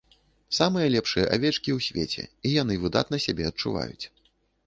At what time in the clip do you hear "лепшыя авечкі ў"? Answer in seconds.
0.93-1.89